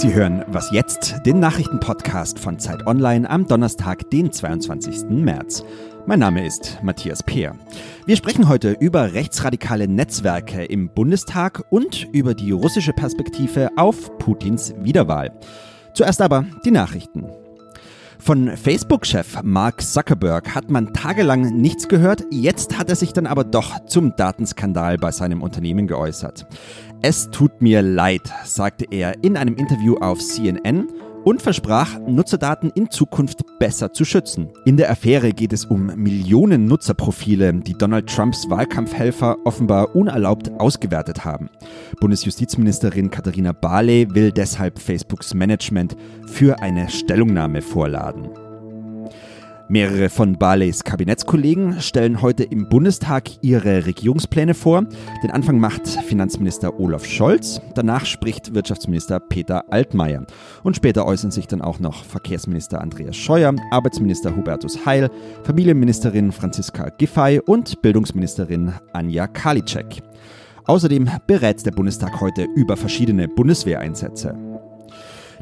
Sie 0.00 0.14
hören 0.14 0.46
Was 0.46 0.70
jetzt? 0.70 1.16
Den 1.26 1.40
Nachrichtenpodcast 1.40 2.38
von 2.38 2.58
Zeit 2.58 2.86
Online 2.86 3.28
am 3.28 3.46
Donnerstag, 3.46 4.08
den 4.08 4.32
22. 4.32 5.10
März. 5.10 5.62
Mein 6.06 6.20
Name 6.20 6.46
ist 6.46 6.78
Matthias 6.82 7.22
Peer. 7.22 7.54
Wir 8.06 8.16
sprechen 8.16 8.48
heute 8.48 8.70
über 8.80 9.12
rechtsradikale 9.12 9.88
Netzwerke 9.88 10.64
im 10.64 10.88
Bundestag 10.88 11.64
und 11.68 12.08
über 12.14 12.32
die 12.32 12.50
russische 12.50 12.94
Perspektive 12.94 13.68
auf 13.76 14.16
Putins 14.16 14.72
Wiederwahl. 14.78 15.38
Zuerst 15.92 16.22
aber 16.22 16.46
die 16.64 16.70
Nachrichten. 16.70 17.26
Von 18.20 18.54
Facebook-Chef 18.54 19.42
Mark 19.42 19.80
Zuckerberg 19.80 20.54
hat 20.54 20.70
man 20.70 20.92
tagelang 20.92 21.56
nichts 21.56 21.88
gehört, 21.88 22.26
jetzt 22.30 22.78
hat 22.78 22.90
er 22.90 22.96
sich 22.96 23.14
dann 23.14 23.26
aber 23.26 23.44
doch 23.44 23.86
zum 23.86 24.14
Datenskandal 24.14 24.98
bei 24.98 25.10
seinem 25.10 25.42
Unternehmen 25.42 25.86
geäußert. 25.86 26.46
Es 27.02 27.30
tut 27.30 27.62
mir 27.62 27.80
leid, 27.80 28.30
sagte 28.44 28.84
er 28.90 29.24
in 29.24 29.38
einem 29.38 29.54
Interview 29.54 29.96
auf 29.96 30.18
CNN 30.18 30.86
und 31.24 31.40
versprach, 31.40 31.98
Nutzerdaten 32.06 32.70
in 32.74 32.90
Zukunft 32.90 33.40
besser 33.58 33.94
zu 33.94 34.04
schützen. 34.04 34.50
In 34.66 34.76
der 34.76 34.90
Affäre 34.90 35.32
geht 35.32 35.54
es 35.54 35.64
um 35.64 35.86
Millionen 35.96 36.66
Nutzerprofile, 36.66 37.54
die 37.54 37.72
Donald 37.72 38.06
Trumps 38.06 38.50
Wahlkampfhelfer 38.50 39.38
offenbar 39.46 39.96
unerlaubt 39.96 40.50
ausgewertet 40.60 41.24
haben. 41.24 41.48
Bundesjustizministerin 42.00 43.10
Katharina 43.10 43.52
Barley 43.52 44.06
will 44.14 44.30
deshalb 44.30 44.78
Facebooks 44.78 45.32
Management 45.32 45.96
für 46.26 46.60
eine 46.60 46.90
Stellungnahme 46.90 47.62
vorladen. 47.62 48.28
Mehrere 49.70 50.08
von 50.08 50.36
Barleys 50.36 50.82
Kabinettskollegen 50.82 51.80
stellen 51.80 52.22
heute 52.22 52.42
im 52.42 52.68
Bundestag 52.68 53.30
ihre 53.40 53.86
Regierungspläne 53.86 54.54
vor. 54.54 54.82
Den 55.22 55.30
Anfang 55.30 55.60
macht 55.60 55.86
Finanzminister 55.86 56.80
Olaf 56.80 57.04
Scholz, 57.04 57.60
danach 57.76 58.04
spricht 58.04 58.52
Wirtschaftsminister 58.52 59.20
Peter 59.20 59.72
Altmaier. 59.72 60.26
Und 60.64 60.74
später 60.74 61.06
äußern 61.06 61.30
sich 61.30 61.46
dann 61.46 61.62
auch 61.62 61.78
noch 61.78 62.02
Verkehrsminister 62.02 62.80
Andreas 62.80 63.14
Scheuer, 63.14 63.54
Arbeitsminister 63.70 64.34
Hubertus 64.34 64.84
Heil, 64.84 65.08
Familienministerin 65.44 66.32
Franziska 66.32 66.88
Giffey 66.98 67.38
und 67.38 67.80
Bildungsministerin 67.80 68.72
Anja 68.92 69.28
Karliczek. 69.28 70.02
Außerdem 70.64 71.08
berät 71.28 71.64
der 71.64 71.70
Bundestag 71.70 72.20
heute 72.20 72.48
über 72.56 72.76
verschiedene 72.76 73.28
Bundeswehreinsätze. 73.28 74.49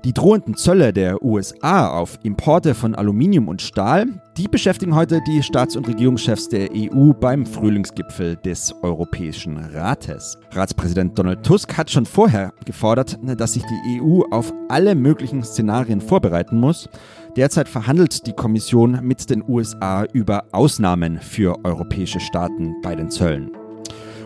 Die 0.04 0.12
drohenden 0.12 0.54
Zölle 0.54 0.92
der 0.92 1.24
USA 1.24 1.90
auf 1.90 2.18
Importe 2.22 2.74
von 2.74 2.94
Aluminium 2.94 3.48
und 3.48 3.60
Stahl, 3.60 4.06
die 4.36 4.46
beschäftigen 4.46 4.94
heute 4.94 5.20
die 5.26 5.42
Staats- 5.42 5.74
und 5.74 5.88
Regierungschefs 5.88 6.48
der 6.48 6.68
EU 6.72 7.12
beim 7.12 7.44
Frühlingsgipfel 7.44 8.36
des 8.36 8.72
Europäischen 8.82 9.58
Rates. 9.58 10.38
Ratspräsident 10.52 11.18
Donald 11.18 11.44
Tusk 11.44 11.76
hat 11.76 11.90
schon 11.90 12.06
vorher 12.06 12.52
gefordert, 12.64 13.18
dass 13.22 13.54
sich 13.54 13.64
die 13.64 14.00
EU 14.00 14.22
auf 14.30 14.54
alle 14.68 14.94
möglichen 14.94 15.42
Szenarien 15.42 16.00
vorbereiten 16.00 16.60
muss. 16.60 16.88
Derzeit 17.36 17.68
verhandelt 17.68 18.26
die 18.28 18.32
Kommission 18.32 19.00
mit 19.02 19.28
den 19.30 19.42
USA 19.48 20.04
über 20.12 20.44
Ausnahmen 20.52 21.18
für 21.18 21.64
europäische 21.64 22.20
Staaten 22.20 22.76
bei 22.82 22.94
den 22.94 23.10
Zöllen. 23.10 23.50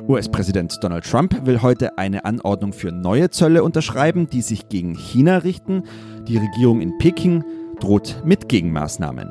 US-Präsident 0.09 0.83
Donald 0.83 1.05
Trump 1.05 1.47
will 1.47 1.63
heute 1.63 1.97
eine 1.97 2.25
Anordnung 2.25 2.73
für 2.73 2.91
neue 2.91 3.31
Zölle 3.31 3.63
unterschreiben, 3.63 4.29
die 4.29 4.43
sich 4.43 4.69
gegen 4.69 4.95
China 4.95 5.39
richten. 5.39 5.85
Die 6.27 6.39
Regierung 6.39 6.81
in 6.81 6.99
Peking 6.99 7.45
droht 7.79 8.23
mit 8.25 8.49
Gegenmaßnahmen. 8.49 9.31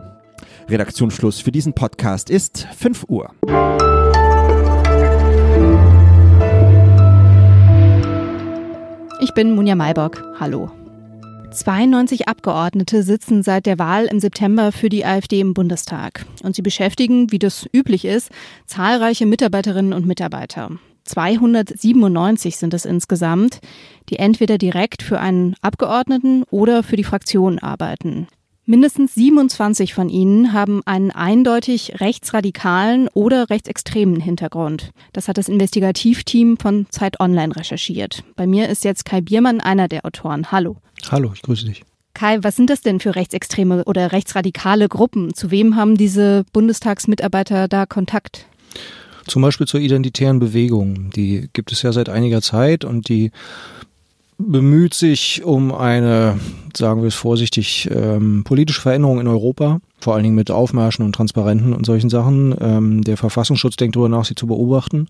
Redaktionsschluss 0.70 1.42
für 1.42 1.52
diesen 1.52 1.74
Podcast 1.74 2.30
ist 2.30 2.68
5 2.78 3.06
Uhr. 3.10 3.32
Ich 9.22 9.34
bin 9.34 9.54
Munja 9.54 9.76
Maybock. 9.76 10.24
Hallo. 10.40 10.72
92 11.52 12.30
Abgeordnete 12.30 13.04
sitzen 13.04 13.44
seit 13.44 13.66
der 13.66 13.78
Wahl 13.78 14.06
im 14.06 14.22
September 14.22 14.72
für 14.72 14.88
die 14.88 15.06
AfD 15.06 15.42
im 15.42 15.54
Bundestag. 15.54 16.26
Und 16.44 16.56
sie 16.56 16.62
beschäftigen, 16.62 17.32
wie 17.32 17.40
das 17.40 17.68
üblich 17.74 18.06
ist, 18.06 18.30
zahlreiche 18.68 19.26
Mitarbeiterinnen 19.26 19.92
und 19.92 20.08
Mitarbeiter. 20.08 20.72
297 21.04 22.56
sind 22.56 22.74
es 22.74 22.86
insgesamt, 22.86 23.60
die 24.10 24.18
entweder 24.18 24.58
direkt 24.58 25.04
für 25.04 25.20
einen 25.20 25.56
Abgeordneten 25.62 26.44
oder 26.50 26.84
für 26.84 26.96
die 26.96 27.04
Fraktion 27.04 27.60
arbeiten. 27.60 28.28
Mindestens 28.66 29.16
27 29.16 29.96
von 29.96 30.08
ihnen 30.08 30.54
haben 30.54 30.82
einen 30.86 31.10
eindeutig 31.10 32.00
rechtsradikalen 32.00 33.08
oder 33.14 33.50
rechtsextremen 33.50 34.20
Hintergrund. 34.20 34.92
Das 35.14 35.28
hat 35.28 35.40
das 35.40 35.50
Investigativteam 35.50 36.58
von 36.58 36.86
Zeit 36.92 37.20
Online 37.20 37.56
recherchiert. 37.56 38.24
Bei 38.36 38.46
mir 38.46 38.70
ist 38.70 38.84
jetzt 38.84 39.04
Kai 39.04 39.22
Biermann, 39.22 39.62
einer 39.62 39.88
der 39.88 40.06
Autoren. 40.06 40.52
Hallo. 40.52 40.78
Hallo, 41.10 41.32
ich 41.34 41.42
grüße 41.42 41.66
dich. 41.66 41.84
Kai, 42.14 42.38
was 42.44 42.56
sind 42.56 42.70
das 42.70 42.82
denn 42.82 43.00
für 43.00 43.16
rechtsextreme 43.16 43.84
oder 43.86 44.12
rechtsradikale 44.12 44.90
Gruppen? 44.90 45.34
Zu 45.34 45.50
wem 45.50 45.76
haben 45.76 45.98
diese 45.98 46.46
Bundestagsmitarbeiter 46.54 47.68
da 47.68 47.88
Kontakt? 47.88 48.46
Zum 49.26 49.42
Beispiel 49.42 49.66
zur 49.66 49.80
identitären 49.80 50.38
Bewegung. 50.38 51.10
Die 51.12 51.50
gibt 51.54 51.72
es 51.72 51.82
ja 51.82 51.92
seit 51.92 52.10
einiger 52.10 52.44
Zeit 52.44 52.86
und 52.86 53.10
die 53.10 53.32
bemüht 54.48 54.94
sich 54.94 55.44
um 55.44 55.74
eine, 55.74 56.40
sagen 56.76 57.02
wir 57.02 57.08
es 57.08 57.16
vorsichtig, 57.16 57.90
ähm, 57.92 58.44
politische 58.44 58.82
Veränderung 58.82 59.20
in 59.20 59.28
Europa, 59.28 59.80
vor 60.00 60.16
allen 60.16 60.24
Dingen 60.24 60.36
mit 60.36 60.52
Aufmärschen 60.52 61.06
und 61.06 61.14
Transparenten 61.14 61.74
und 61.74 61.86
solchen 61.86 62.10
Sachen. 62.10 62.56
Ähm, 62.60 63.04
der 63.04 63.18
Verfassungsschutz 63.18 63.76
denkt 63.76 63.96
darüber 63.96 64.10
nach, 64.10 64.26
sie 64.26 64.36
zu 64.36 64.48
beobachten. 64.48 65.08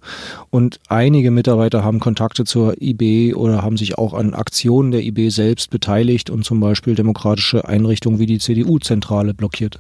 Und 0.49 0.79
einige 0.89 1.31
Mitarbeiter 1.31 1.83
haben 1.83 1.99
Kontakte 1.99 2.43
zur 2.43 2.81
IB 2.81 3.33
oder 3.33 3.61
haben 3.61 3.77
sich 3.77 3.97
auch 3.97 4.13
an 4.13 4.33
Aktionen 4.33 4.91
der 4.91 5.03
IB 5.03 5.29
selbst 5.29 5.69
beteiligt 5.69 6.29
und 6.29 6.43
zum 6.43 6.59
Beispiel 6.59 6.95
demokratische 6.95 7.67
Einrichtungen 7.67 8.19
wie 8.19 8.25
die 8.25 8.39
CDU-Zentrale 8.39 9.33
blockiert. 9.33 9.79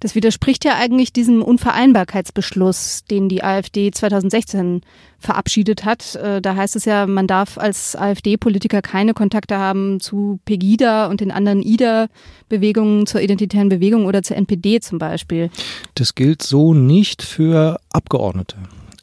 Das 0.00 0.14
widerspricht 0.14 0.64
ja 0.64 0.76
eigentlich 0.76 1.12
diesem 1.12 1.42
Unvereinbarkeitsbeschluss, 1.42 3.04
den 3.10 3.28
die 3.28 3.42
AfD 3.42 3.90
2016 3.90 4.82
verabschiedet 5.18 5.84
hat. 5.84 6.14
Äh, 6.14 6.40
da 6.40 6.54
heißt 6.54 6.76
es 6.76 6.84
ja, 6.84 7.06
man 7.06 7.26
darf 7.26 7.58
als 7.58 7.96
AfD-Politiker 7.96 8.82
keine 8.82 9.14
Kontakte 9.14 9.58
haben 9.58 9.98
zu 10.00 10.38
Pegida 10.44 11.06
und 11.06 11.20
den 11.20 11.32
anderen 11.32 11.62
IDA-Bewegungen, 11.62 13.06
zur 13.06 13.20
identitären 13.20 13.68
Bewegung 13.68 14.06
oder 14.06 14.22
zur 14.22 14.36
NPD 14.36 14.80
zum 14.80 14.98
Beispiel. 14.98 15.50
Das 15.94 16.14
gilt 16.14 16.42
so 16.42 16.74
nicht 16.74 17.22
für 17.22 17.80
Abgeordnete 17.90 18.56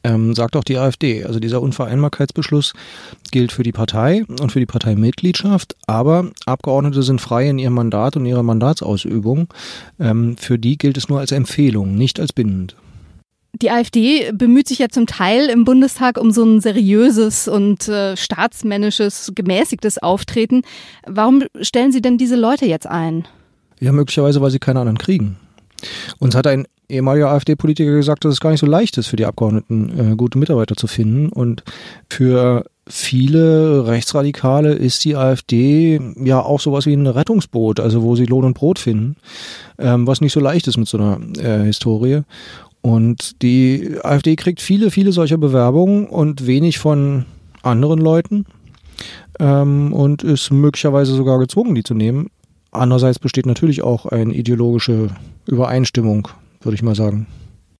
ähm, 0.06 0.34
sagt 0.34 0.56
auch 0.56 0.64
die 0.64 0.78
AfD. 0.78 1.24
Also 1.24 1.40
dieser 1.40 1.60
Unvereinbarkeitsbeschluss 1.60 2.72
gilt 3.32 3.52
für 3.52 3.64
die 3.64 3.72
Partei 3.72 4.24
und 4.40 4.52
für 4.52 4.60
die 4.60 4.66
Parteimitgliedschaft, 4.66 5.76
aber 5.86 6.30
Abgeordnete 6.46 7.02
sind 7.02 7.20
frei 7.20 7.48
in 7.48 7.58
ihrem 7.58 7.74
Mandat 7.74 8.16
und 8.16 8.24
ihrer 8.24 8.42
Mandatsausübung. 8.42 9.48
Ähm, 9.98 10.36
für 10.36 10.58
die 10.58 10.78
gilt 10.78 10.96
es 10.96 11.08
nur 11.08 11.18
als 11.18 11.32
Empfehlung, 11.32 11.96
nicht 11.96 12.20
als 12.20 12.32
bindend. 12.32 12.76
Die 13.60 13.70
AfD 13.70 14.32
bemüht 14.32 14.68
sich 14.68 14.80
ja 14.80 14.90
zum 14.90 15.06
Teil 15.06 15.48
im 15.48 15.64
Bundestag 15.64 16.18
um 16.18 16.30
so 16.30 16.44
ein 16.44 16.60
seriöses 16.60 17.48
und 17.48 17.88
äh, 17.88 18.16
staatsmännisches, 18.16 19.32
gemäßigtes 19.34 19.98
Auftreten. 19.98 20.62
Warum 21.06 21.42
stellen 21.62 21.90
Sie 21.90 22.02
denn 22.02 22.18
diese 22.18 22.36
Leute 22.36 22.66
jetzt 22.66 22.86
ein? 22.86 23.26
Ja, 23.80 23.92
möglicherweise, 23.92 24.40
weil 24.42 24.50
sie 24.50 24.58
keine 24.58 24.80
anderen 24.80 24.98
kriegen. 24.98 25.36
Uns 26.18 26.34
hat 26.34 26.46
ein 26.46 26.66
ehemaliger 26.88 27.30
AfD-Politiker 27.30 27.92
gesagt, 27.92 28.24
dass 28.24 28.34
es 28.34 28.40
gar 28.40 28.50
nicht 28.50 28.60
so 28.60 28.66
leicht 28.66 28.98
ist, 28.98 29.08
für 29.08 29.16
die 29.16 29.26
Abgeordneten 29.26 30.12
äh, 30.12 30.16
gute 30.16 30.38
Mitarbeiter 30.38 30.76
zu 30.76 30.86
finden. 30.86 31.28
Und 31.28 31.64
für 32.08 32.64
viele 32.86 33.86
Rechtsradikale 33.86 34.72
ist 34.72 35.04
die 35.04 35.16
AfD 35.16 36.00
ja 36.16 36.40
auch 36.40 36.60
sowas 36.60 36.86
wie 36.86 36.94
ein 36.94 37.06
Rettungsboot, 37.06 37.80
also 37.80 38.02
wo 38.02 38.14
sie 38.16 38.26
Lohn 38.26 38.44
und 38.44 38.54
Brot 38.54 38.78
finden, 38.78 39.16
ähm, 39.78 40.06
was 40.06 40.20
nicht 40.20 40.32
so 40.32 40.40
leicht 40.40 40.68
ist 40.68 40.76
mit 40.76 40.88
so 40.88 40.98
einer 40.98 41.18
äh, 41.38 41.64
Historie. 41.64 42.22
Und 42.82 43.42
die 43.42 43.96
AfD 44.02 44.36
kriegt 44.36 44.60
viele, 44.60 44.92
viele 44.92 45.10
solcher 45.10 45.38
Bewerbungen 45.38 46.06
und 46.06 46.46
wenig 46.46 46.78
von 46.78 47.24
anderen 47.62 47.98
Leuten 47.98 48.46
ähm, 49.40 49.92
und 49.92 50.22
ist 50.22 50.52
möglicherweise 50.52 51.14
sogar 51.14 51.40
gezwungen, 51.40 51.74
die 51.74 51.82
zu 51.82 51.94
nehmen. 51.94 52.30
Andererseits 52.70 53.18
besteht 53.18 53.46
natürlich 53.46 53.82
auch 53.82 54.06
eine 54.06 54.34
ideologische 54.34 55.08
Übereinstimmung 55.46 56.28
würde 56.60 56.74
ich 56.74 56.82
mal 56.82 56.94
sagen. 56.94 57.26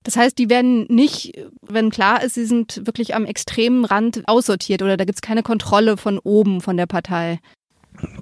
Das 0.02 0.16
heißt, 0.16 0.38
die 0.38 0.48
werden 0.48 0.86
nicht, 0.88 1.32
wenn 1.62 1.90
klar 1.90 2.22
ist, 2.22 2.34
sie 2.34 2.46
sind 2.46 2.86
wirklich 2.86 3.16
am 3.16 3.24
extremen 3.24 3.84
Rand 3.84 4.22
aussortiert 4.26 4.80
oder 4.82 4.96
da 4.96 5.04
gibt 5.04 5.16
es 5.16 5.20
keine 5.20 5.42
Kontrolle 5.42 5.96
von 5.96 6.20
oben 6.20 6.60
von 6.60 6.76
der 6.76 6.86
Partei. 6.86 7.40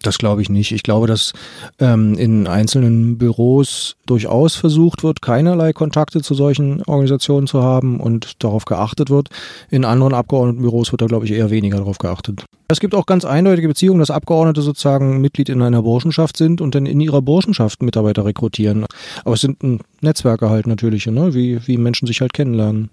Das 0.02 0.18
glaube 0.18 0.42
ich 0.42 0.48
nicht. 0.48 0.72
Ich 0.72 0.82
glaube, 0.82 1.06
dass 1.06 1.32
ähm, 1.78 2.14
in 2.14 2.46
einzelnen 2.46 3.18
Büros 3.18 3.96
durchaus 4.06 4.54
versucht 4.54 5.02
wird, 5.02 5.22
keinerlei 5.22 5.72
Kontakte 5.72 6.20
zu 6.20 6.34
solchen 6.34 6.82
Organisationen 6.84 7.46
zu 7.46 7.62
haben 7.62 8.00
und 8.00 8.42
darauf 8.42 8.64
geachtet 8.64 9.10
wird. 9.10 9.28
In 9.70 9.84
anderen 9.84 10.14
Abgeordnetenbüros 10.14 10.92
wird 10.92 11.02
da, 11.02 11.06
glaube 11.06 11.24
ich, 11.24 11.32
eher 11.32 11.50
weniger 11.50 11.78
darauf 11.78 11.98
geachtet. 11.98 12.44
Es 12.68 12.80
gibt 12.80 12.94
auch 12.94 13.04
ganz 13.06 13.24
eindeutige 13.24 13.68
Beziehungen, 13.68 14.00
dass 14.00 14.10
Abgeordnete 14.10 14.62
sozusagen 14.62 15.20
Mitglied 15.20 15.50
in 15.50 15.60
einer 15.60 15.82
Burschenschaft 15.82 16.36
sind 16.36 16.60
und 16.60 16.74
dann 16.74 16.86
in 16.86 16.98
ihrer 16.98 17.20
Burschenschaft 17.20 17.82
Mitarbeiter 17.82 18.24
rekrutieren. 18.24 18.86
Aber 19.24 19.34
es 19.34 19.42
sind 19.42 19.58
Netzwerke 20.00 20.48
halt 20.48 20.66
natürlich, 20.66 21.06
ne? 21.06 21.34
wie, 21.34 21.66
wie 21.66 21.76
Menschen 21.76 22.06
sich 22.06 22.20
halt 22.20 22.32
kennenlernen. 22.32 22.90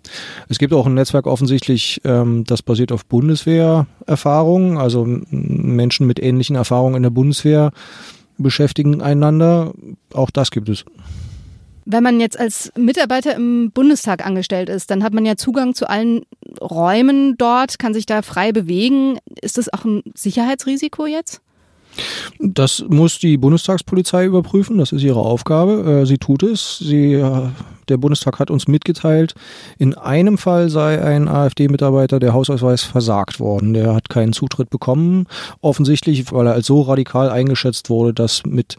Es 0.50 0.60
gibt 0.60 0.74
auch 0.74 0.86
ein 0.86 0.94
Netzwerk 0.94 1.26
offensichtlich, 1.26 2.02
ähm, 2.04 2.44
das 2.46 2.62
basiert 2.62 2.92
auf 2.92 3.06
Bundeswehrerfahrungen, 4.02 4.78
also 4.78 5.06
Menschen 5.30 6.08
mit 6.08 6.22
ähnlichen 6.22 6.56
Erfahrungen 6.56 6.72
Erfahrungen 6.82 6.96
in 6.96 7.04
der 7.04 7.10
Bundeswehr 7.10 7.72
beschäftigen 8.38 9.02
einander. 9.02 9.74
Auch 10.14 10.32
das 10.32 10.52
gibt 10.52 10.70
es. 10.70 10.86
Wenn 11.86 12.04
man 12.04 12.20
jetzt 12.20 12.40
als 12.40 12.72
Mitarbeiter 12.78 13.36
im 13.36 13.72
Bundestag 13.72 14.26
angestellt 14.26 14.70
ist, 14.70 14.92
dann 14.92 15.04
hat 15.04 15.14
man 15.14 15.26
ja 15.26 15.36
Zugang 15.36 15.74
zu 15.74 15.90
allen 15.90 16.22
Räumen 16.62 17.38
dort, 17.38 17.80
kann 17.80 17.94
sich 17.94 18.06
da 18.06 18.22
frei 18.22 18.52
bewegen. 18.52 19.18
Ist 19.42 19.58
das 19.58 19.72
auch 19.74 19.86
ein 19.86 20.04
Sicherheitsrisiko 20.16 21.06
jetzt? 21.08 21.42
Das 22.40 22.84
muss 22.88 23.20
die 23.20 23.38
Bundestagspolizei 23.38 24.26
überprüfen, 24.26 24.78
das 24.78 24.92
ist 24.92 25.04
ihre 25.04 25.20
Aufgabe. 25.20 26.02
Äh, 26.02 26.06
sie 26.06 26.18
tut 26.18 26.44
es. 26.44 26.80
Sie, 26.80 27.14
äh, 27.14 27.50
der 27.90 27.98
Bundestag 27.98 28.40
hat 28.40 28.50
uns 28.50 28.68
mitgeteilt, 28.68 29.36
in 29.78 29.96
einem 29.96 30.38
Fall 30.38 30.70
sei 30.70 31.04
ein 31.04 31.28
AfD-Mitarbeiter 31.28 32.20
der 32.20 32.34
Hausausweis 32.34 32.84
versagt 32.84 33.40
worden. 33.40 33.74
Der 33.74 33.94
hat 33.94 34.10
keinen 34.10 34.34
Zutritt 34.34 34.70
bekommen, 34.70 35.28
offensichtlich, 35.62 36.32
weil 36.32 36.48
er 36.48 36.54
als 36.54 36.68
so 36.68 36.82
radikal 36.82 37.30
eingeschätzt 37.30 37.90
wurde, 37.90 38.14
dass 38.14 38.46
mit 38.46 38.78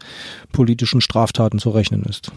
politischen 0.51 1.01
Straftaten 1.01 1.59
zu 1.59 1.69
rechnen 1.69 2.03
ist. 2.03 2.31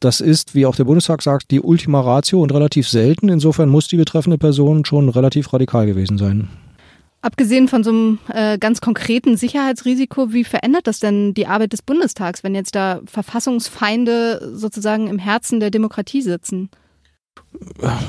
Das 0.00 0.20
ist, 0.20 0.56
wie 0.56 0.66
auch 0.66 0.74
der 0.74 0.84
Bundestag 0.84 1.22
sagt, 1.22 1.52
die 1.52 1.60
Ultima 1.60 2.00
Ratio 2.00 2.42
und 2.42 2.52
relativ 2.52 2.88
selten. 2.88 3.28
Insofern 3.28 3.68
muss 3.68 3.86
die 3.86 3.96
betreffende 3.96 4.36
Person 4.36 4.84
schon 4.84 5.08
relativ 5.08 5.52
radikal 5.52 5.86
gewesen 5.86 6.18
sein. 6.18 6.48
Abgesehen 7.22 7.68
von 7.68 7.84
so 7.84 7.90
einem 7.90 8.18
äh, 8.32 8.58
ganz 8.58 8.80
konkreten 8.80 9.36
Sicherheitsrisiko, 9.36 10.32
wie 10.32 10.42
verändert 10.42 10.88
das 10.88 10.98
denn 10.98 11.34
die 11.34 11.46
Arbeit 11.46 11.72
des 11.72 11.80
Bundestags, 11.80 12.42
wenn 12.42 12.56
jetzt 12.56 12.74
da 12.74 13.00
Verfassungsfeinde 13.06 14.50
sozusagen 14.54 15.06
im 15.06 15.20
Herzen 15.20 15.60
der 15.60 15.70
Demokratie 15.70 16.20
sitzen? 16.20 16.68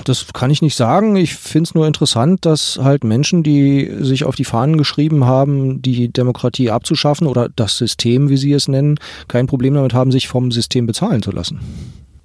Das 0.06 0.34
kann 0.34 0.50
ich 0.50 0.62
nicht 0.62 0.76
sagen. 0.76 1.16
Ich 1.16 1.36
finde 1.36 1.68
es 1.68 1.76
nur 1.76 1.86
interessant, 1.86 2.46
dass 2.46 2.80
halt 2.82 3.04
Menschen, 3.04 3.44
die 3.44 3.90
sich 4.00 4.24
auf 4.24 4.36
die 4.36 4.46
Fahnen 4.46 4.78
geschrieben 4.78 5.26
haben, 5.26 5.82
die 5.82 6.12
Demokratie 6.12 6.72
abzuschaffen 6.72 7.28
oder 7.28 7.50
das 7.50 7.78
System, 7.78 8.30
wie 8.30 8.38
sie 8.38 8.54
es 8.54 8.68
nennen, 8.68 8.98
kein 9.28 9.48
Problem 9.48 9.76
damit 9.76 9.94
haben, 9.94 10.12
sich 10.12 10.28
vom 10.28 10.52
System 10.52 10.86
bezahlen 10.88 11.22
zu 11.22 11.32
lassen. 11.32 11.60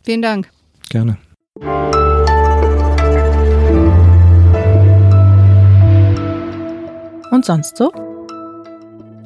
Vielen 0.05 0.23
Dank. 0.23 0.49
Gerne. 0.89 1.19
Und 7.31 7.45
sonst 7.45 7.77
so? 7.77 7.93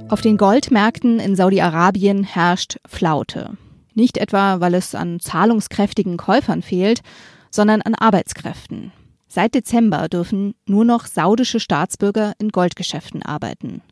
Auf 0.09 0.21
den 0.21 0.37
Goldmärkten 0.37 1.21
in 1.21 1.37
Saudi-Arabien 1.37 2.25
herrscht 2.25 2.79
Flaute. 2.87 3.57
Nicht 3.95 4.19
etwa, 4.19 4.61
weil 4.61 4.75
es 4.75 4.95
an 4.95 5.21
zahlungskräftigen 5.21 6.17
Käufern 6.17 6.63
fehlt, 6.63 7.03
sondern 7.51 7.81
an 7.83 7.95
Arbeitskräften. 7.95 8.93
Seit 9.29 9.55
Dezember 9.55 10.09
dürfen 10.09 10.55
nur 10.67 10.85
noch 10.85 11.07
saudische 11.07 11.61
Staatsbürger 11.61 12.33
in 12.39 12.51
Goldgeschäften 12.51 13.23
arbeiten. 13.23 13.83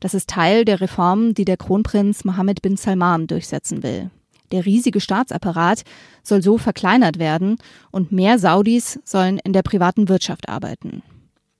Das 0.00 0.14
ist 0.14 0.30
Teil 0.30 0.64
der 0.64 0.80
Reformen, 0.80 1.34
die 1.34 1.44
der 1.44 1.56
Kronprinz 1.56 2.24
Mohammed 2.24 2.62
bin 2.62 2.76
Salman 2.76 3.26
durchsetzen 3.26 3.82
will. 3.82 4.10
Der 4.52 4.64
riesige 4.64 5.00
Staatsapparat 5.00 5.84
soll 6.22 6.42
so 6.42 6.58
verkleinert 6.58 7.18
werden 7.18 7.58
und 7.92 8.10
mehr 8.10 8.38
Saudis 8.38 8.98
sollen 9.04 9.38
in 9.38 9.52
der 9.52 9.62
privaten 9.62 10.08
Wirtschaft 10.08 10.48
arbeiten. 10.48 11.02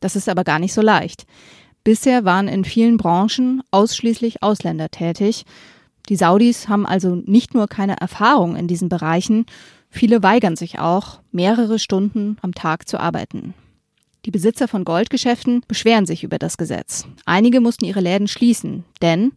Das 0.00 0.16
ist 0.16 0.28
aber 0.28 0.44
gar 0.44 0.58
nicht 0.58 0.72
so 0.72 0.80
leicht. 0.80 1.26
Bisher 1.84 2.24
waren 2.24 2.48
in 2.48 2.64
vielen 2.64 2.96
Branchen 2.96 3.62
ausschließlich 3.70 4.42
Ausländer 4.42 4.90
tätig. 4.90 5.44
Die 6.08 6.16
Saudis 6.16 6.68
haben 6.68 6.86
also 6.86 7.14
nicht 7.14 7.54
nur 7.54 7.68
keine 7.68 8.00
Erfahrung 8.00 8.56
in 8.56 8.68
diesen 8.68 8.88
Bereichen, 8.88 9.46
Viele 9.90 10.22
weigern 10.22 10.56
sich 10.56 10.78
auch, 10.78 11.20
mehrere 11.32 11.78
Stunden 11.78 12.38
am 12.42 12.54
Tag 12.54 12.88
zu 12.88 12.98
arbeiten. 12.98 13.54
Die 14.24 14.30
Besitzer 14.30 14.68
von 14.68 14.84
Goldgeschäften 14.84 15.62
beschweren 15.66 16.06
sich 16.06 16.22
über 16.22 16.38
das 16.38 16.56
Gesetz. 16.56 17.06
Einige 17.26 17.60
mussten 17.60 17.84
ihre 17.84 18.00
Läden 18.00 18.28
schließen, 18.28 18.84
denn 19.02 19.32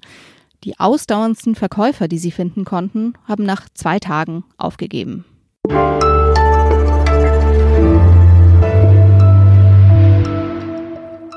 die 0.64 0.80
ausdauerndsten 0.80 1.56
Verkäufer, 1.56 2.08
die 2.08 2.20
sie 2.20 2.32
finden 2.32 2.66
konnten, 2.66 3.14
haben 3.28 3.44
nach 3.44 3.68
zwei 3.74 4.00
Tagen 4.00 4.46
aufgegeben. 4.58 5.26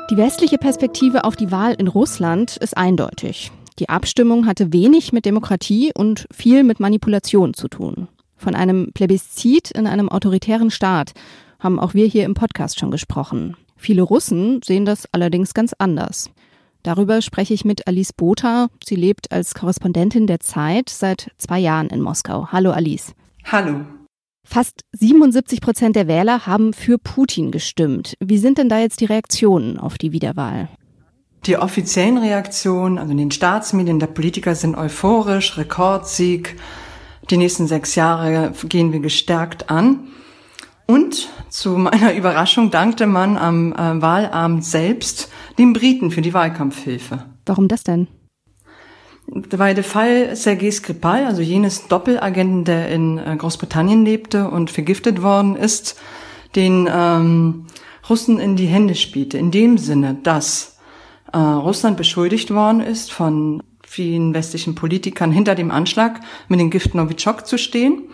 Die 0.09 0.17
westliche 0.17 0.57
Perspektive 0.57 1.25
auf 1.25 1.35
die 1.35 1.51
Wahl 1.51 1.75
in 1.75 1.89
Russland 1.89 2.57
ist 2.59 2.77
eindeutig. 2.77 3.51
Die 3.81 3.89
Abstimmung 3.89 4.47
hatte 4.47 4.73
wenig 4.73 5.13
mit 5.13 5.25
Demokratie 5.25 5.91
und 5.93 6.29
viel 6.33 6.63
mit 6.63 6.79
Manipulation 6.79 7.55
zu 7.55 7.67
tun. 7.67 8.07
Von 8.37 8.55
einem 8.55 8.93
Plebiszit 8.95 9.73
in 9.73 9.89
einem 9.89 10.09
autoritären 10.09 10.71
Staat 10.71 11.13
haben 11.59 11.81
auch 11.81 11.93
wir 11.95 12.07
hier 12.07 12.25
im 12.25 12.35
Podcast 12.35 12.79
schon 12.79 12.93
gesprochen. 12.93 13.57
Viele 13.77 14.03
Russen 14.03 14.63
sehen 14.63 14.85
das 14.85 15.13
allerdings 15.13 15.55
ganz 15.55 15.73
anders. 15.77 16.31
Darüber 16.85 17.21
spreche 17.21 17.55
ich 17.55 17.65
mit 17.65 17.89
Alice 17.89 18.13
Botha. 18.13 18.69
Sie 18.85 18.95
lebt 18.95 19.33
als 19.33 19.55
Korrespondentin 19.55 20.29
der 20.29 20.39
Zeit 20.39 20.89
seit 20.89 21.33
zwei 21.37 21.59
Jahren 21.59 21.89
in 21.89 22.01
Moskau. 22.01 22.53
Hallo 22.53 22.71
Alice. 22.71 23.13
Hallo. 23.45 23.81
Fast 24.49 24.85
77 24.93 25.61
Prozent 25.61 25.97
der 25.97 26.07
Wähler 26.07 26.47
haben 26.47 26.73
für 26.73 26.99
Putin 26.99 27.51
gestimmt. 27.51 28.15
Wie 28.25 28.39
sind 28.39 28.59
denn 28.59 28.69
da 28.69 28.79
jetzt 28.79 29.01
die 29.01 29.05
Reaktionen 29.07 29.77
auf 29.77 29.99
die 29.99 30.13
Wiederwahl? 30.13 30.69
Die 31.47 31.59
offiziellen 31.59 32.17
Reaktionen, 32.17 32.99
also 32.99 33.11
in 33.11 33.19
den 33.19 33.33
Staatsmedien 33.33 33.99
der 33.99 34.07
Politiker 34.07 34.55
sind 34.55 34.77
euphorisch, 34.77 35.59
Rekordsieg, 35.59 36.57
die 37.29 37.37
nächsten 37.37 37.67
sechs 37.67 37.97
Jahre 37.97 38.53
gehen 38.69 38.93
wir 38.93 39.01
gestärkt 39.01 39.69
an. 39.69 40.09
Und 40.87 41.29
zu 41.49 41.71
meiner 41.71 42.15
Überraschung 42.17 42.71
dankte 42.71 43.07
man 43.07 43.37
am 43.37 43.73
äh, 43.73 44.01
Wahlabend 44.01 44.65
selbst 44.65 45.29
den 45.59 45.73
Briten 45.73 46.13
für 46.13 46.23
die 46.23 46.33
Wahlkampfhilfe. 46.33 47.25
Warum 47.45 47.67
das 47.67 47.83
denn? 47.83 48.07
Weil 49.27 49.75
der 49.75 49.85
Fall 49.85 50.37
Sergei 50.37 50.71
Skripal, 50.71 51.25
also 51.25 51.43
jenes 51.43 51.89
Doppelagenten, 51.89 52.65
der 52.65 52.89
in 52.89 53.19
äh, 53.19 53.37
Großbritannien 53.37 54.05
lebte 54.05 54.49
und 54.49 54.71
vergiftet 54.71 55.23
worden 55.23 55.57
ist, 55.57 55.99
den 56.55 56.89
ähm, 56.91 57.67
Russen 58.09 58.39
in 58.39 58.57
die 58.57 58.67
Hände 58.67 58.95
spielte. 58.95 59.37
In 59.37 59.51
dem 59.51 59.79
Sinne, 59.79 60.17
dass 60.23 60.79
äh, 61.33 61.39
Russland 61.39 61.97
beschuldigt 61.97 62.53
worden 62.53 62.81
ist 62.81 63.13
von 63.13 63.63
vielen 63.87 64.35
westlichen 64.35 64.75
Politikern 64.75 65.33
hinter 65.33 65.55
dem 65.55 65.71
Anschlag 65.71 66.21
mit 66.49 66.61
dem 66.61 66.71
Gift 66.71 66.95
Novichok 66.95 67.47
zu 67.47 67.59
stehen. 67.59 68.05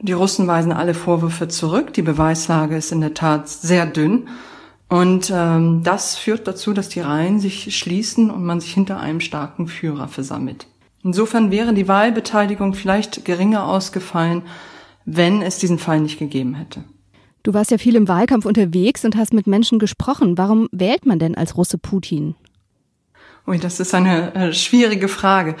Die 0.00 0.12
Russen 0.12 0.46
weisen 0.46 0.72
alle 0.72 0.94
Vorwürfe 0.94 1.48
zurück. 1.48 1.92
Die 1.94 2.02
Beweislage 2.02 2.76
ist 2.76 2.92
in 2.92 3.00
der 3.00 3.14
Tat 3.14 3.48
sehr 3.48 3.86
dünn. 3.86 4.28
Und 4.94 5.32
ähm, 5.34 5.82
das 5.82 6.14
führt 6.14 6.46
dazu, 6.46 6.72
dass 6.72 6.88
die 6.88 7.00
Reihen 7.00 7.40
sich 7.40 7.76
schließen 7.76 8.30
und 8.30 8.44
man 8.44 8.60
sich 8.60 8.72
hinter 8.74 9.00
einem 9.00 9.18
starken 9.18 9.66
Führer 9.66 10.06
versammelt. 10.06 10.68
Insofern 11.02 11.50
wäre 11.50 11.74
die 11.74 11.88
Wahlbeteiligung 11.88 12.74
vielleicht 12.74 13.24
geringer 13.24 13.66
ausgefallen, 13.66 14.42
wenn 15.04 15.42
es 15.42 15.58
diesen 15.58 15.80
Fall 15.80 15.98
nicht 15.98 16.20
gegeben 16.20 16.54
hätte. 16.54 16.84
Du 17.42 17.52
warst 17.52 17.72
ja 17.72 17.78
viel 17.78 17.96
im 17.96 18.06
Wahlkampf 18.06 18.46
unterwegs 18.46 19.04
und 19.04 19.16
hast 19.16 19.34
mit 19.34 19.48
Menschen 19.48 19.80
gesprochen. 19.80 20.38
Warum 20.38 20.68
wählt 20.70 21.06
man 21.06 21.18
denn 21.18 21.34
als 21.34 21.56
Russe 21.56 21.76
Putin? 21.76 22.36
Ui, 23.48 23.58
das 23.58 23.80
ist 23.80 23.94
eine 23.94 24.32
äh, 24.36 24.52
schwierige 24.52 25.08
Frage. 25.08 25.56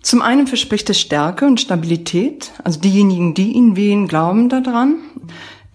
Zum 0.00 0.22
einen 0.22 0.46
verspricht 0.46 0.88
es 0.88 0.98
Stärke 0.98 1.44
und 1.44 1.60
Stabilität. 1.60 2.52
Also 2.64 2.80
diejenigen, 2.80 3.34
die 3.34 3.52
ihn 3.52 3.76
wählen, 3.76 4.08
glauben 4.08 4.48
daran. 4.48 5.00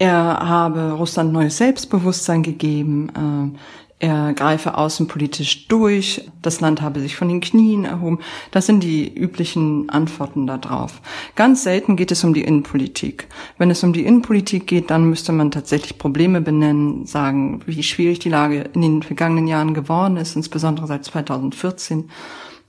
Er 0.01 0.39
habe 0.39 0.93
Russland 0.93 1.31
neues 1.31 1.57
Selbstbewusstsein 1.57 2.41
gegeben. 2.41 3.53
Äh, 3.99 4.07
er 4.07 4.33
greife 4.33 4.75
außenpolitisch 4.75 5.67
durch, 5.67 6.27
das 6.41 6.59
Land 6.59 6.81
habe 6.81 7.01
sich 7.01 7.15
von 7.15 7.27
den 7.27 7.39
Knien 7.39 7.85
erhoben. 7.85 8.17
Das 8.49 8.65
sind 8.65 8.81
die 8.81 9.13
üblichen 9.13 9.91
Antworten 9.91 10.47
darauf. 10.47 11.03
Ganz 11.35 11.61
selten 11.61 11.97
geht 11.97 12.11
es 12.11 12.23
um 12.23 12.33
die 12.33 12.41
Innenpolitik. 12.41 13.27
Wenn 13.59 13.69
es 13.69 13.83
um 13.83 13.93
die 13.93 14.03
Innenpolitik 14.03 14.65
geht, 14.65 14.89
dann 14.89 15.07
müsste 15.07 15.33
man 15.33 15.51
tatsächlich 15.51 15.99
Probleme 15.99 16.41
benennen, 16.41 17.05
sagen, 17.05 17.61
wie 17.67 17.83
schwierig 17.83 18.17
die 18.17 18.29
Lage 18.29 18.71
in 18.73 18.81
den 18.81 19.03
vergangenen 19.03 19.45
Jahren 19.45 19.75
geworden 19.75 20.17
ist, 20.17 20.35
insbesondere 20.35 20.87
seit 20.87 21.05
2014. 21.05 22.09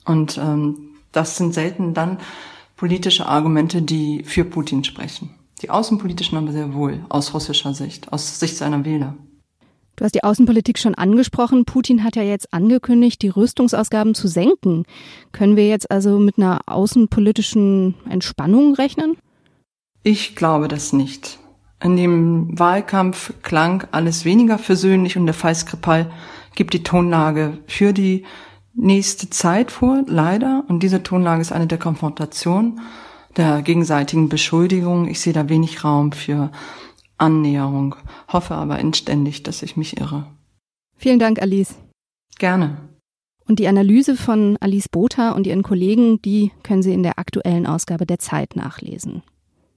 Und 0.04 0.36
ähm, 0.36 0.76
das 1.12 1.38
sind 1.38 1.54
selten 1.54 1.94
dann 1.94 2.18
politische 2.76 3.24
Argumente, 3.24 3.80
die 3.80 4.22
für 4.22 4.44
Putin 4.44 4.84
sprechen. 4.84 5.30
Die 5.62 5.70
außenpolitischen 5.70 6.36
aber 6.36 6.50
sehr 6.50 6.74
wohl, 6.74 7.04
aus 7.08 7.32
russischer 7.34 7.72
Sicht, 7.72 8.12
aus 8.12 8.40
Sicht 8.40 8.56
seiner 8.56 8.84
Wähler. 8.84 9.14
Du 9.94 10.04
hast 10.04 10.14
die 10.14 10.24
Außenpolitik 10.24 10.78
schon 10.78 10.96
angesprochen. 10.96 11.64
Putin 11.64 12.02
hat 12.02 12.16
ja 12.16 12.22
jetzt 12.22 12.52
angekündigt, 12.52 13.22
die 13.22 13.28
Rüstungsausgaben 13.28 14.14
zu 14.14 14.26
senken. 14.26 14.84
Können 15.30 15.54
wir 15.54 15.68
jetzt 15.68 15.90
also 15.90 16.18
mit 16.18 16.38
einer 16.38 16.60
außenpolitischen 16.66 17.94
Entspannung 18.08 18.74
rechnen? 18.74 19.16
Ich 20.02 20.34
glaube 20.34 20.66
das 20.66 20.92
nicht. 20.92 21.38
In 21.80 21.96
dem 21.96 22.58
Wahlkampf 22.58 23.34
klang 23.42 23.84
alles 23.92 24.24
weniger 24.24 24.58
versöhnlich 24.58 25.16
und 25.16 25.26
der 25.26 25.34
Fall 25.34 25.54
Skripal 25.54 26.10
gibt 26.56 26.74
die 26.74 26.82
Tonlage 26.82 27.58
für 27.66 27.92
die 27.92 28.24
nächste 28.74 29.30
Zeit 29.30 29.70
vor, 29.70 30.02
leider. 30.06 30.64
Und 30.68 30.82
diese 30.82 31.02
Tonlage 31.02 31.42
ist 31.42 31.52
eine 31.52 31.66
der 31.66 31.78
Konfrontation, 31.78 32.80
der 33.36 33.62
gegenseitigen 33.62 34.28
Beschuldigung. 34.28 35.08
Ich 35.08 35.20
sehe 35.20 35.32
da 35.32 35.48
wenig 35.48 35.84
Raum 35.84 36.12
für 36.12 36.50
Annäherung, 37.18 37.94
hoffe 38.28 38.54
aber 38.54 38.78
inständig, 38.78 39.42
dass 39.42 39.62
ich 39.62 39.76
mich 39.76 40.00
irre. 40.00 40.26
Vielen 40.96 41.18
Dank, 41.18 41.40
Alice. 41.40 41.74
Gerne. 42.38 42.76
Und 43.46 43.58
die 43.58 43.66
Analyse 43.68 44.16
von 44.16 44.56
Alice 44.60 44.88
Botha 44.88 45.32
und 45.32 45.46
ihren 45.46 45.62
Kollegen, 45.62 46.22
die 46.22 46.52
können 46.62 46.82
Sie 46.82 46.92
in 46.92 47.02
der 47.02 47.18
aktuellen 47.18 47.66
Ausgabe 47.66 48.06
der 48.06 48.18
Zeit 48.18 48.56
nachlesen. 48.56 49.22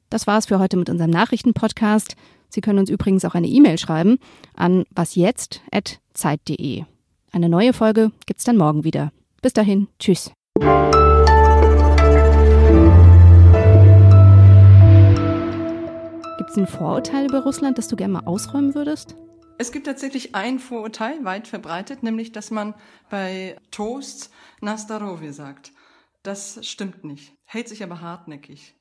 Das 0.10 0.28
war's 0.28 0.46
für 0.46 0.60
heute 0.60 0.78
mit 0.78 0.90
unserem 0.90 1.12
Nachrichtenpodcast. 1.12 2.16
Sie 2.50 2.62
können 2.62 2.80
uns 2.80 2.90
übrigens 2.90 3.26
auch 3.26 3.36
eine 3.36 3.48
E-Mail 3.48 3.78
schreiben 3.78 4.18
an 4.56 4.86
wasjetzt.zeit.de. 4.92 6.84
Eine 7.32 7.50
neue 7.50 7.74
Folge 7.74 8.12
gibt's 8.26 8.46
dann 8.46 8.58
morgen 8.58 8.84
wieder. 8.84 9.12
Bis 9.42 9.54
dahin, 9.54 9.88
tschüss. 10.00 10.32
Ein 16.58 16.68
Vorurteil 16.68 17.26
über 17.26 17.44
Russland, 17.44 17.78
das 17.78 17.90
du 17.90 17.98
gerne 17.98 18.14
mal 18.14 18.26
ausräumen 18.26 18.76
würdest? 18.76 19.16
Es 19.58 19.74
gibt 19.74 19.88
tatsächlich 19.88 20.36
ein 20.36 20.60
Vorurteil, 20.60 21.26
weit 21.26 21.50
verbreitet, 21.50 22.02
nämlich, 22.02 22.32
dass 22.32 22.50
man 22.50 22.76
bei 23.10 23.58
Toasts 23.72 24.32
Nastarowie 24.62 25.34
sagt. 25.34 25.74
Das 26.24 26.66
stimmt 26.66 27.04
nicht, 27.04 27.34
hält 27.44 27.68
sich 27.68 27.84
aber 27.84 28.00
hartnäckig. 28.00 28.75